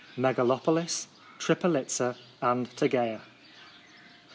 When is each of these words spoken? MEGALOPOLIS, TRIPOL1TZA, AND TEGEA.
MEGALOPOLIS, 0.17 1.07
TRIPOL1TZA, 1.37 2.15
AND 2.41 2.75
TEGEA. 2.75 3.21